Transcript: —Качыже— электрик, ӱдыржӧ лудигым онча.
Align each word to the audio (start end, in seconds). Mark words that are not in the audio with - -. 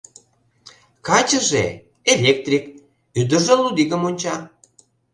—Качыже— 1.07 1.65
электрик, 2.13 2.65
ӱдыржӧ 3.19 3.55
лудигым 3.61 4.01
онча. 4.09 4.35